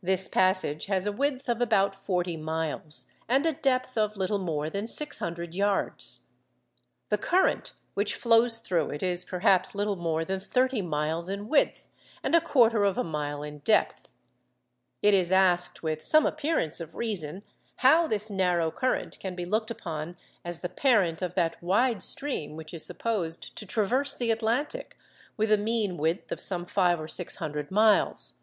This 0.00 0.28
passage 0.28 0.86
has 0.86 1.08
a 1.08 1.10
width 1.12 1.48
of 1.48 1.60
about 1.60 1.96
forty 1.96 2.36
miles, 2.36 3.06
and 3.28 3.44
a 3.44 3.52
depth 3.52 3.98
of 3.98 4.16
little 4.16 4.38
more 4.38 4.70
than 4.70 4.86
six 4.86 5.18
hundred 5.18 5.56
yards. 5.56 6.28
The 7.08 7.18
current 7.18 7.72
which 7.94 8.14
flows 8.14 8.58
through 8.58 8.90
it 8.90 9.02
is 9.02 9.24
perhaps 9.24 9.74
little 9.74 9.96
more 9.96 10.24
than 10.24 10.38
thirty 10.38 10.82
miles 10.82 11.28
in 11.28 11.48
width, 11.48 11.88
and 12.22 12.36
a 12.36 12.40
quarter 12.40 12.84
of 12.84 12.96
a 12.96 13.02
mile 13.02 13.42
in 13.42 13.58
depth. 13.58 14.06
It 15.02 15.14
is 15.14 15.32
asked 15.32 15.82
with 15.82 16.00
some 16.00 16.26
appearance 16.26 16.78
of 16.78 16.94
reason, 16.94 17.42
how 17.78 18.06
this 18.06 18.30
narrow 18.30 18.70
current 18.70 19.18
can 19.18 19.34
be 19.34 19.44
looked 19.46 19.72
upon 19.72 20.16
as 20.44 20.60
the 20.60 20.68
parent 20.68 21.22
of 21.22 21.34
that 21.34 21.60
wide 21.60 22.04
stream 22.04 22.54
which 22.54 22.72
is 22.72 22.86
supposed 22.86 23.56
to 23.56 23.66
traverse 23.66 24.14
the 24.14 24.30
Atlantic 24.30 24.96
with 25.36 25.50
a 25.50 25.58
mean 25.58 25.96
width 25.96 26.30
of 26.30 26.40
some 26.40 26.66
five 26.66 27.00
or 27.00 27.08
six 27.08 27.34
hundred 27.42 27.72
miles. 27.72 28.34